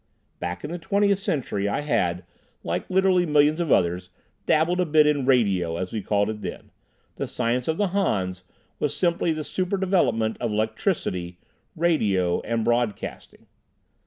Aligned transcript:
Back 0.39 0.63
in 0.63 0.71
the 0.71 0.79
Twentieth 0.79 1.19
Century 1.19 1.69
I 1.69 1.81
had, 1.81 2.23
like 2.63 2.89
literally 2.89 3.27
millions 3.27 3.59
of 3.59 3.71
others, 3.71 4.09
dabbled 4.47 4.79
a 4.79 4.85
bit 4.87 5.05
in 5.05 5.27
"radio" 5.27 5.77
as 5.77 5.93
we 5.93 6.01
called 6.01 6.27
it 6.27 6.41
then; 6.41 6.71
the 7.17 7.27
science 7.27 7.67
of 7.67 7.77
the 7.77 7.89
Hans 7.89 8.43
was 8.79 8.97
simply 8.97 9.31
the 9.31 9.43
superdevelopment 9.43 10.37
of 10.39 10.51
"electricity," 10.51 11.37
"radio," 11.75 12.41
and 12.41 12.65
"broadcasting." 12.65 13.45